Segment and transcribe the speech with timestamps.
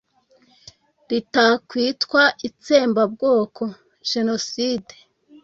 [1.09, 3.63] ritakwitwa itsembabwoko
[4.09, 4.95] (génocide)?